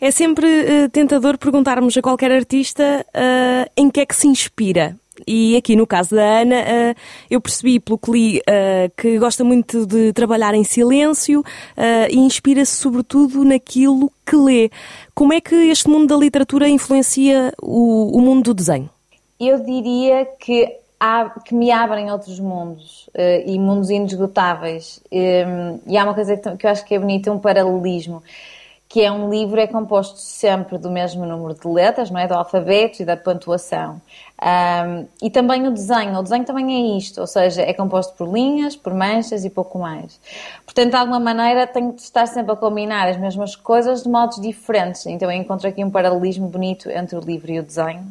É 0.01 0.11
sempre 0.11 0.45
uh, 0.45 0.89
tentador 0.89 1.37
perguntarmos 1.37 1.95
a 1.95 2.01
qualquer 2.01 2.31
artista 2.31 3.05
uh, 3.09 3.71
em 3.77 3.89
que 3.89 4.01
é 4.01 4.05
que 4.05 4.15
se 4.15 4.27
inspira. 4.27 4.95
E 5.25 5.55
aqui 5.55 5.77
no 5.77 5.87
caso 5.87 6.13
da 6.13 6.41
Ana, 6.41 6.55
uh, 6.55 6.95
eu 7.29 7.39
percebi 7.39 7.79
pelo 7.79 7.97
que 7.97 8.11
li 8.11 8.41
que 8.97 9.17
gosta 9.17 9.45
muito 9.45 9.85
de 9.85 10.11
trabalhar 10.11 10.53
em 10.53 10.65
silêncio 10.65 11.41
e 12.11 12.17
inspira-se 12.17 12.73
sobretudo 12.73 13.45
naquilo 13.45 14.11
que 14.25 14.35
lê. 14.35 14.69
Como 15.13 15.31
é 15.31 15.39
que 15.39 15.55
este 15.55 15.87
mundo 15.87 16.07
da 16.07 16.17
literatura 16.17 16.67
influencia 16.67 17.53
o, 17.61 18.17
o 18.17 18.21
mundo 18.21 18.43
do 18.43 18.53
desenho? 18.53 18.89
Eu 19.39 19.59
diria 19.59 20.25
que 20.25 20.79
há, 20.99 21.29
que 21.29 21.53
me 21.53 21.71
abrem 21.71 22.11
outros 22.11 22.39
mundos 22.39 23.09
uh, 23.09 23.43
e 23.45 23.59
mundos 23.59 23.89
inesgotáveis. 23.89 25.01
Um, 25.11 25.17
ehm, 25.17 25.79
e 25.87 25.97
há 25.97 26.03
uma 26.03 26.13
coisa 26.13 26.37
que, 26.37 26.57
que 26.57 26.65
eu 26.65 26.69
acho 26.69 26.85
que 26.85 26.95
é 26.95 26.99
bonita, 26.99 27.31
um 27.31 27.39
paralelismo, 27.39 28.23
que 28.87 29.01
é 29.01 29.11
um 29.11 29.29
livro 29.29 29.59
é 29.59 29.67
composto 29.67 30.19
sempre 30.19 30.77
do 30.77 30.89
mesmo 30.89 31.25
número 31.25 31.53
de 31.53 31.67
letras, 31.67 32.09
não 32.09 32.19
é? 32.19 32.27
Do 32.27 32.33
alfabeto 32.33 33.01
e 33.01 33.05
da 33.05 33.17
pontuação. 33.17 33.99
Um, 34.41 34.47
ehm, 34.47 35.05
e 35.21 35.29
também 35.29 35.67
o 35.67 35.71
desenho. 35.71 36.17
O 36.17 36.23
desenho 36.23 36.45
também 36.45 36.93
é 36.93 36.97
isto, 36.97 37.19
ou 37.19 37.27
seja, 37.27 37.61
é 37.61 37.73
composto 37.73 38.13
por 38.13 38.31
linhas, 38.31 38.75
por 38.75 38.93
manchas 38.93 39.43
e 39.43 39.49
pouco 39.49 39.77
mais. 39.79 40.17
Portanto, 40.65 40.91
de 40.91 40.95
alguma 40.95 41.19
maneira, 41.19 41.67
tenho 41.67 41.91
de 41.91 42.01
estar 42.01 42.25
sempre 42.25 42.53
a 42.53 42.55
combinar 42.55 43.09
as 43.09 43.17
mesmas 43.17 43.53
coisas 43.53 44.03
de 44.03 44.09
modos 44.09 44.39
diferentes. 44.39 45.05
Então, 45.07 45.29
eu 45.29 45.37
encontro 45.37 45.67
aqui 45.67 45.83
um 45.83 45.91
paralelismo 45.91 46.47
bonito 46.47 46.89
entre 46.89 47.17
o 47.17 47.19
livro 47.19 47.51
e 47.51 47.59
o 47.59 47.63
desenho. 47.63 48.05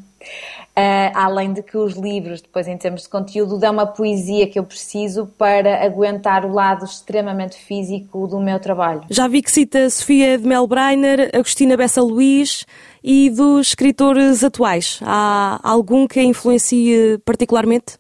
Uh, 0.77 1.15
além 1.15 1.53
de 1.53 1.63
que 1.63 1.77
os 1.77 1.95
livros, 1.95 2.41
depois 2.41 2.67
em 2.67 2.77
termos 2.77 3.03
de 3.03 3.09
conteúdo, 3.09 3.59
dão 3.59 3.73
uma 3.73 3.87
poesia 3.87 4.49
que 4.49 4.59
eu 4.59 4.65
preciso 4.65 5.27
para 5.39 5.85
aguentar 5.85 6.45
o 6.45 6.53
lado 6.53 6.85
extremamente 6.85 7.57
físico 7.57 8.27
do 8.27 8.41
meu 8.41 8.59
trabalho. 8.59 9.03
Já 9.09 9.29
vi 9.29 9.41
que 9.41 9.53
cita 9.53 9.89
Sofia 9.89 10.37
de 10.37 10.45
Melbreiner, 10.45 11.31
Agostina 11.33 11.77
Bessa 11.77 12.03
Luís 12.03 12.67
e 13.05 13.31
dos 13.31 13.69
escritores 13.69 14.43
atuais. 14.43 14.99
Há 15.03 15.61
algum 15.63 16.09
que 16.09 16.19
a 16.19 16.25
influencie 16.25 17.19
particularmente? 17.25 17.97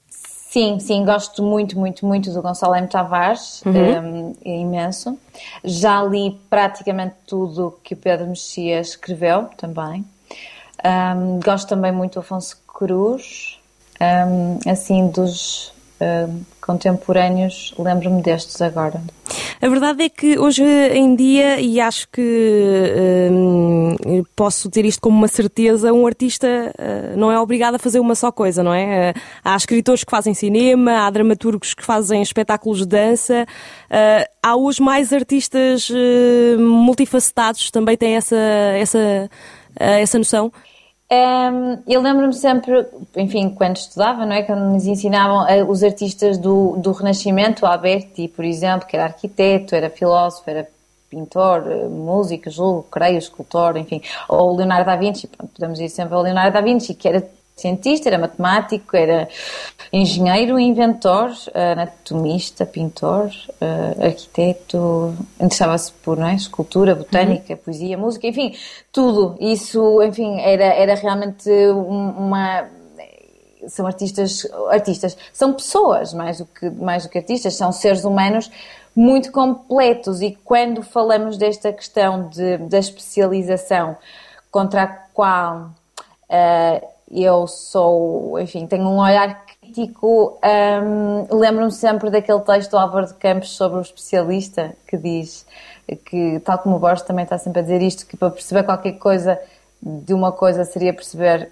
Sim, 0.54 0.78
sim, 0.78 1.04
gosto 1.04 1.42
muito, 1.42 1.76
muito, 1.78 2.06
muito 2.06 2.32
do 2.32 2.40
Gonçalo 2.40 2.76
M. 2.76 2.86
Tavares, 2.86 3.60
uhum. 3.66 3.72
um, 3.72 4.36
é 4.44 4.58
imenso. 4.58 5.18
Já 5.64 6.00
li 6.02 6.38
praticamente 6.48 7.16
tudo 7.26 7.76
que 7.82 7.94
o 7.94 7.96
Pedro 7.96 8.28
Mexia 8.28 8.80
escreveu 8.80 9.48
também. 9.56 10.04
Um, 10.84 11.40
gosto 11.40 11.68
também 11.68 11.92
muito 11.92 12.14
do 12.14 12.20
Afonso 12.20 12.58
Cruz, 12.66 13.58
um, 14.00 14.70
assim 14.70 15.08
dos 15.08 15.72
contemporâneos, 16.60 17.74
lembro-me 17.78 18.20
destes 18.22 18.60
agora. 18.60 19.00
A 19.60 19.68
verdade 19.68 20.02
é 20.02 20.08
que 20.08 20.38
hoje 20.38 20.62
em 20.62 21.14
dia, 21.14 21.60
e 21.60 21.80
acho 21.80 22.08
que 22.10 23.30
hum, 23.30 23.96
posso 24.36 24.68
ter 24.68 24.84
isto 24.84 25.00
como 25.00 25.16
uma 25.16 25.28
certeza, 25.28 25.92
um 25.92 26.06
artista 26.06 26.46
uh, 26.46 27.16
não 27.16 27.30
é 27.30 27.38
obrigado 27.38 27.76
a 27.76 27.78
fazer 27.78 28.00
uma 28.00 28.14
só 28.14 28.30
coisa, 28.30 28.62
não 28.62 28.74
é? 28.74 29.12
Uh, 29.12 29.20
há 29.44 29.56
escritores 29.56 30.04
que 30.04 30.10
fazem 30.10 30.34
cinema, 30.34 31.06
há 31.06 31.10
dramaturgos 31.10 31.72
que 31.72 31.84
fazem 31.84 32.20
espetáculos 32.20 32.80
de 32.80 32.86
dança, 32.86 33.46
uh, 33.90 34.30
há 34.42 34.56
hoje 34.56 34.82
mais 34.82 35.12
artistas 35.12 35.88
multifacetados, 36.58 37.70
também 37.70 37.96
têm 37.96 38.16
essa, 38.16 38.36
essa, 38.36 39.30
essa 39.76 40.18
noção. 40.18 40.52
Um, 41.10 41.82
eu 41.86 42.00
lembro-me 42.00 42.32
sempre, 42.32 42.86
enfim, 43.16 43.50
quando 43.50 43.76
estudava, 43.76 44.24
não 44.24 44.34
é? 44.34 44.42
Quando 44.42 44.64
nos 44.64 44.86
ensinavam 44.86 45.44
uh, 45.44 45.70
os 45.70 45.82
artistas 45.82 46.38
do, 46.38 46.76
do 46.78 46.92
Renascimento, 46.92 47.66
Alberti, 47.66 48.26
por 48.28 48.44
exemplo, 48.44 48.88
que 48.88 48.96
era 48.96 49.04
arquiteto, 49.04 49.74
era 49.74 49.90
filósofo, 49.90 50.48
era 50.48 50.66
pintor, 51.10 51.62
uh, 51.66 51.90
músico, 51.90 52.50
julgo, 52.50 52.86
creio, 52.90 53.18
escultor, 53.18 53.76
enfim, 53.76 54.00
ou 54.28 54.56
Leonardo 54.56 54.86
da 54.86 54.96
Vinci, 54.96 55.28
podemos 55.28 55.78
ir 55.78 55.90
sempre 55.90 56.14
ao 56.14 56.22
Leonardo 56.22 56.54
da 56.54 56.60
Vinci, 56.62 56.94
que 56.94 57.06
era 57.06 57.28
cientista, 57.56 58.08
era 58.08 58.18
matemático, 58.18 58.96
era 58.96 59.28
engenheiro, 59.92 60.58
inventor, 60.58 61.30
anatomista, 61.54 62.66
pintor, 62.66 63.30
uh, 63.60 64.04
arquiteto, 64.04 65.14
interessava-se 65.36 65.92
por 65.92 66.16
não 66.18 66.26
é? 66.26 66.34
escultura, 66.34 66.94
botânica, 66.94 67.54
uhum. 67.54 67.58
poesia, 67.58 67.96
música, 67.96 68.26
enfim, 68.26 68.54
tudo. 68.92 69.36
Isso, 69.40 70.02
enfim, 70.02 70.40
era, 70.40 70.64
era 70.64 70.94
realmente 70.94 71.48
uma 71.70 72.68
são 73.68 73.86
artistas, 73.86 74.46
artistas, 74.68 75.16
são 75.32 75.54
pessoas 75.54 76.12
mais 76.12 76.38
do 76.38 76.44
que 76.44 76.68
mais 76.68 77.04
do 77.04 77.08
que 77.08 77.16
artistas, 77.16 77.54
são 77.54 77.72
seres 77.72 78.04
humanos 78.04 78.50
muito 78.94 79.32
completos 79.32 80.20
e 80.22 80.38
quando 80.44 80.82
falamos 80.82 81.36
desta 81.36 81.72
questão 81.72 82.28
de, 82.28 82.58
da 82.58 82.78
especialização 82.78 83.96
contra 84.50 84.82
a 84.82 84.86
qual 84.86 85.70
uh, 86.28 86.93
eu 87.22 87.46
sou, 87.46 88.40
enfim, 88.40 88.66
tenho 88.66 88.84
um 88.84 88.98
olhar 88.98 89.44
crítico. 89.46 90.38
Um, 90.42 91.36
Lembro-me 91.36 91.70
sempre 91.70 92.10
daquele 92.10 92.40
texto 92.40 92.72
do 92.72 92.78
Álvaro 92.78 93.06
de 93.06 93.14
Campos 93.14 93.50
sobre 93.50 93.78
o 93.78 93.82
especialista 93.82 94.74
que 94.86 94.96
diz 94.96 95.46
que, 96.04 96.40
tal 96.40 96.58
como 96.58 96.76
o 96.76 96.78
Borges 96.78 97.04
também 97.04 97.24
está 97.24 97.38
sempre 97.38 97.60
a 97.60 97.62
dizer 97.62 97.82
isto, 97.82 98.06
que 98.06 98.16
para 98.16 98.30
perceber 98.30 98.62
qualquer 98.64 98.92
coisa 98.92 99.38
de 99.82 100.14
uma 100.14 100.32
coisa 100.32 100.64
seria 100.64 100.92
perceber 100.92 101.50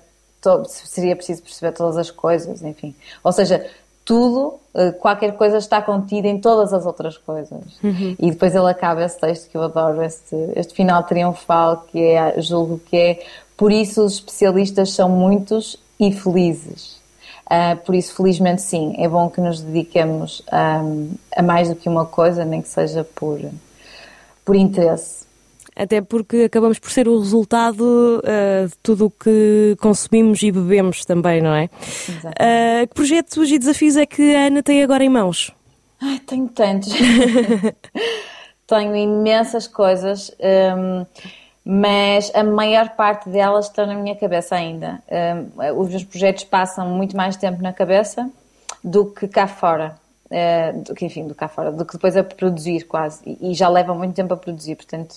seria 0.67 1.15
preciso 1.15 1.43
perceber 1.43 1.73
todas 1.73 1.97
as 1.97 2.11
coisas, 2.11 2.63
enfim. 2.63 2.95
Ou 3.23 3.31
seja, 3.31 3.65
tudo, 4.05 4.59
eh, 4.75 4.91
qualquer 4.91 5.37
coisa 5.37 5.59
está 5.59 5.81
contida 5.81 6.27
em 6.27 6.41
todas 6.41 6.73
as 6.73 6.85
outras 6.85 7.17
coisas. 7.17 7.61
Uhum. 7.83 8.17
E 8.19 8.31
depois 8.31 8.55
ele 8.55 8.69
acaba 8.69 9.05
esse 9.05 9.21
texto 9.21 9.49
que 9.49 9.57
eu 9.57 9.63
adoro, 9.63 10.03
este, 10.03 10.35
este 10.57 10.75
final 10.75 11.05
triunfal, 11.05 11.85
que 11.91 12.03
é, 12.03 12.41
julgo 12.41 12.81
que 12.81 12.97
é 12.97 13.23
por 13.63 13.71
isso, 13.71 14.05
os 14.05 14.15
especialistas 14.15 14.91
são 14.91 15.09
muitos 15.09 15.77
e 16.01 16.11
felizes. 16.11 17.01
Uh, 17.47 17.77
por 17.85 17.95
isso, 17.95 18.13
felizmente, 18.13 18.61
sim, 18.61 18.97
é 18.99 19.09
bom 19.09 19.31
que 19.31 19.41
nos 19.41 19.61
dediquemos 19.61 20.43
a, 20.51 20.83
a 21.37 21.43
mais 21.45 21.69
do 21.69 21.77
que 21.77 21.89
uma 21.89 22.05
coisa, 22.05 22.45
nem 22.45 22.61
que 22.61 22.67
seja 22.69 23.05
por, 23.05 23.39
por 24.45 24.57
interesse. 24.57 25.27
Até 25.77 26.01
porque 26.01 26.39
acabamos 26.39 26.81
por 26.81 26.91
ser 26.91 27.07
o 27.07 27.17
resultado 27.21 28.21
uh, 28.25 28.67
de 28.67 28.75
tudo 28.83 29.07
o 29.07 29.11
que 29.13 29.77
consumimos 29.81 30.43
e 30.43 30.51
bebemos 30.51 31.05
também, 31.05 31.41
não 31.41 31.55
é? 31.55 31.67
Uh, 31.67 32.89
que 32.89 32.95
projetos 32.97 33.49
e 33.49 33.61
desafios 33.61 33.97
é 33.97 34.05
que 34.05 34.35
a 34.35 34.47
Ana 34.47 34.65
tem 34.65 34.83
agora 34.83 35.05
em 35.05 35.09
mãos? 35.09 35.53
Ai, 36.01 36.19
tenho 36.27 36.49
tantos. 36.49 36.93
tenho 38.67 38.97
imensas 38.97 39.69
coisas. 39.69 40.33
Um, 40.41 41.07
mas 41.65 42.31
a 42.35 42.43
maior 42.43 42.91
parte 42.91 43.29
delas 43.29 43.67
estão 43.67 43.87
na 43.87 43.95
minha 43.95 44.17
cabeça 44.17 44.57
ainda. 44.57 45.01
Um, 45.57 45.81
os 45.81 45.89
meus 45.89 46.05
projetos 46.05 46.45
passam 46.45 46.89
muito 46.89 47.17
mais 47.17 47.37
tempo 47.37 47.63
na 47.63 47.73
cabeça 47.73 48.29
do 48.83 49.07
que 49.07 49.29
cá 49.29 49.47
fora. 49.47 49.97
Uh, 50.27 50.81
do 50.83 50.95
que, 50.95 51.05
enfim, 51.05 51.27
do 51.27 51.35
cá 51.35 51.47
fora, 51.47 51.71
do 51.71 51.85
que 51.85 51.93
depois 51.93 52.17
a 52.17 52.25
produzir 52.25 52.85
quase. 52.85 53.23
E, 53.27 53.51
e 53.51 53.55
já 53.55 53.69
levam 53.69 53.97
muito 53.97 54.15
tempo 54.15 54.33
a 54.33 54.37
produzir, 54.37 54.77
portanto, 54.77 55.17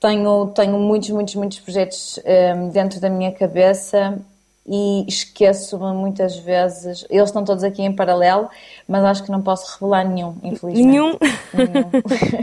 tenho, 0.00 0.52
tenho 0.54 0.78
muitos, 0.78 1.10
muitos, 1.10 1.34
muitos 1.34 1.58
projetos 1.60 2.20
um, 2.54 2.68
dentro 2.68 3.00
da 3.00 3.10
minha 3.10 3.32
cabeça 3.32 4.18
e 4.70 5.04
esqueço-me 5.08 5.92
muitas 5.94 6.36
vezes. 6.36 7.06
Eles 7.08 7.28
estão 7.28 7.42
todos 7.44 7.64
aqui 7.64 7.82
em 7.82 7.92
paralelo, 7.92 8.48
mas 8.86 9.02
acho 9.04 9.24
que 9.24 9.30
não 9.30 9.40
posso 9.40 9.72
revelar 9.74 10.06
nenhum, 10.06 10.36
infelizmente. 10.42 10.86
Nenhum? 10.86 11.16
nenhum. 11.54 11.90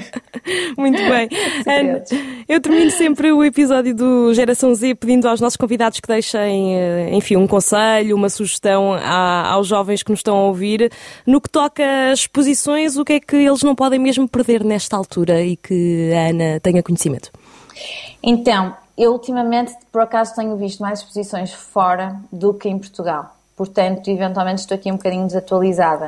Muito 0.77 0.97
bem. 0.97 1.29
Ana, 1.67 2.03
eu 2.47 2.59
termino 2.59 2.89
sempre 2.91 3.31
o 3.31 3.43
episódio 3.43 3.93
do 3.93 4.33
Geração 4.33 4.73
Z 4.73 4.95
pedindo 4.95 5.27
aos 5.27 5.39
nossos 5.39 5.57
convidados 5.57 5.99
que 5.99 6.07
deixem, 6.07 6.75
eh, 6.75 7.09
enfim, 7.13 7.35
um 7.35 7.47
conselho, 7.47 8.15
uma 8.15 8.29
sugestão 8.29 8.93
aos 8.93 9.67
jovens 9.67 10.01
que 10.01 10.09
nos 10.09 10.19
estão 10.19 10.35
a 10.35 10.43
ouvir. 10.45 10.91
No 11.25 11.39
que 11.39 11.49
toca 11.49 11.83
às 12.11 12.21
exposições, 12.21 12.97
o 12.97 13.05
que 13.05 13.13
é 13.13 13.19
que 13.19 13.35
eles 13.35 13.61
não 13.61 13.75
podem 13.75 13.99
mesmo 13.99 14.27
perder 14.27 14.63
nesta 14.63 14.97
altura 14.97 15.43
e 15.43 15.55
que 15.55 16.11
a 16.13 16.29
Ana 16.29 16.59
tenha 16.59 16.81
conhecimento? 16.81 17.31
Então, 18.23 18.75
eu 18.97 19.11
ultimamente, 19.11 19.73
por 19.91 20.01
acaso, 20.01 20.35
tenho 20.35 20.55
visto 20.55 20.81
mais 20.81 20.99
exposições 20.99 21.51
fora 21.51 22.15
do 22.31 22.53
que 22.53 22.69
em 22.69 22.79
Portugal. 22.79 23.35
Portanto, 23.55 24.09
eventualmente 24.09 24.61
estou 24.61 24.75
aqui 24.75 24.91
um 24.91 24.95
bocadinho 24.95 25.27
desatualizada. 25.27 26.05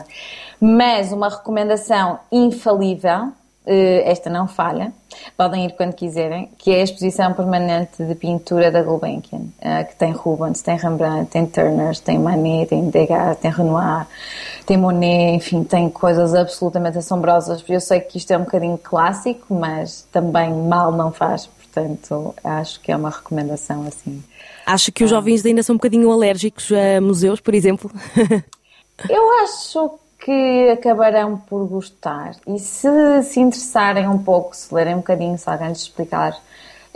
Mas 0.59 1.11
uma 1.11 1.29
recomendação 1.29 2.19
infalível, 2.31 3.31
eh, 3.65 4.03
esta 4.09 4.29
não 4.29 4.47
falha, 4.47 4.91
podem 5.35 5.65
ir 5.65 5.71
quando 5.71 5.93
quiserem, 5.93 6.49
que 6.57 6.71
é 6.71 6.81
a 6.81 6.83
exposição 6.83 7.33
permanente 7.33 8.03
de 8.03 8.15
pintura 8.15 8.71
da 8.71 8.81
Gulbenkian, 8.81 9.43
eh, 9.61 9.83
que 9.85 9.95
tem 9.95 10.11
Rubens, 10.11 10.61
tem 10.61 10.77
Rembrandt, 10.77 11.31
tem 11.31 11.45
Turner, 11.45 11.97
tem 11.99 12.19
Manet, 12.19 12.69
tem 12.69 12.89
Degas, 12.89 13.37
tem 13.37 13.51
Renoir, 13.51 14.07
tem 14.65 14.77
Monet, 14.77 15.35
enfim, 15.35 15.63
tem 15.63 15.89
coisas 15.89 16.33
absolutamente 16.33 16.97
assombrosas. 16.97 17.63
Eu 17.67 17.79
sei 17.79 18.01
que 18.01 18.17
isto 18.17 18.31
é 18.31 18.37
um 18.37 18.43
bocadinho 18.43 18.77
clássico, 18.77 19.53
mas 19.53 20.05
também 20.11 20.53
mal 20.53 20.91
não 20.91 21.11
faz 21.11 21.49
portanto 21.71 22.33
acho 22.43 22.79
que 22.81 22.91
é 22.91 22.95
uma 22.95 23.09
recomendação 23.09 23.85
assim. 23.87 24.23
Acho 24.65 24.91
que 24.91 25.03
os 25.03 25.09
jovens 25.09 25.45
ainda 25.45 25.63
são 25.63 25.73
um 25.75 25.77
bocadinho 25.77 26.11
alérgicos 26.11 26.71
a 26.71 26.99
museus, 27.01 27.39
por 27.39 27.53
exemplo? 27.53 27.91
Eu 29.09 29.43
acho 29.43 29.99
que 30.19 30.69
acabarão 30.71 31.37
por 31.37 31.65
gostar 31.67 32.35
e 32.47 32.59
se 32.59 32.87
se 33.23 33.39
interessarem 33.39 34.07
um 34.07 34.17
pouco, 34.17 34.55
se 34.55 34.73
lerem 34.73 34.95
um 34.95 34.97
bocadinho, 34.97 35.37
se 35.37 35.47
alguém 35.47 35.69
lhes 35.69 35.81
explicar, 35.81 36.35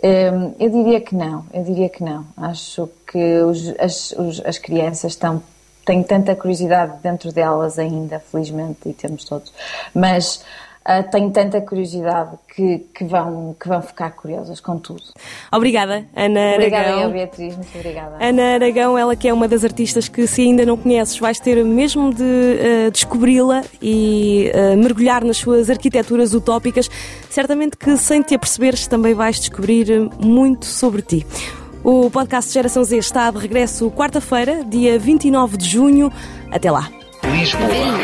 hum, 0.03 0.55
eu 0.59 0.69
diria 0.69 0.99
que 0.99 1.15
não, 1.15 1.45
eu 1.53 1.63
diria 1.63 1.87
que 1.87 2.03
não. 2.03 2.25
Acho 2.35 2.89
que 3.05 3.41
os, 3.41 3.69
as, 3.79 4.11
os, 4.13 4.41
as 4.43 4.57
crianças 4.57 5.13
estão 5.13 5.43
têm 5.85 6.03
tanta 6.03 6.35
curiosidade 6.35 6.99
dentro 7.01 7.31
delas 7.31 7.79
ainda, 7.79 8.19
felizmente, 8.19 8.89
e 8.89 8.93
temos 8.93 9.25
todos, 9.25 9.53
mas 9.93 10.43
Uh, 10.83 11.07
tenho 11.11 11.29
tanta 11.29 11.61
curiosidade 11.61 12.31
que, 12.55 12.79
que, 12.93 13.03
vão, 13.03 13.55
que 13.59 13.67
vão 13.67 13.83
ficar 13.83 14.09
curiosas 14.11 14.59
com 14.59 14.79
tudo. 14.79 15.03
Obrigada, 15.51 16.05
Ana 16.15 16.53
obrigada 16.55 16.87
Aragão. 16.87 17.07
Obrigada, 17.07 17.13
Beatriz, 17.13 17.55
muito 17.55 17.77
obrigada. 17.77 18.17
Ana 18.19 18.55
Aragão, 18.55 18.97
ela 18.97 19.15
que 19.15 19.27
é 19.27 19.33
uma 19.33 19.47
das 19.47 19.63
artistas 19.63 20.07
que, 20.07 20.25
se 20.25 20.41
ainda 20.41 20.65
não 20.65 20.75
conheces, 20.75 21.19
vais 21.19 21.39
ter 21.39 21.63
mesmo 21.63 22.11
de 22.11 22.23
uh, 22.23 22.91
descobri-la 22.91 23.63
e 23.79 24.51
uh, 24.55 24.75
mergulhar 24.75 25.23
nas 25.23 25.37
suas 25.37 25.69
arquiteturas 25.69 26.33
utópicas. 26.33 26.89
Certamente 27.29 27.77
que, 27.77 27.95
sem 27.97 28.23
te 28.23 28.33
aperceberes, 28.33 28.87
também 28.87 29.13
vais 29.13 29.39
descobrir 29.39 30.09
muito 30.19 30.65
sobre 30.65 31.03
ti. 31.03 31.27
O 31.83 32.09
podcast 32.09 32.51
Geração 32.51 32.83
Z 32.83 32.97
está 32.97 33.29
de 33.29 33.37
regresso 33.37 33.89
quarta-feira, 33.91 34.63
dia 34.63 34.97
29 34.97 35.57
de 35.57 35.67
junho. 35.67 36.11
Até 36.51 36.71
lá. 36.71 37.00
Lisboa, 37.31 37.97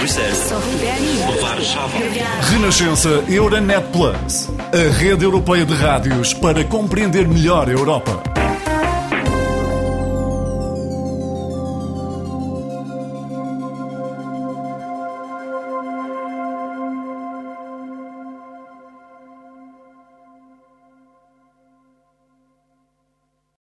Renascença 2.50 3.10
Euronet 3.28 3.82
Plus, 3.92 4.50
a 4.72 4.98
rede 4.98 5.26
europeia 5.26 5.66
de 5.66 5.74
rádios 5.74 6.34
para 6.34 6.64
compreender 6.64 7.28
melhor 7.28 7.68
a 7.68 7.72
Europa. 7.72 8.37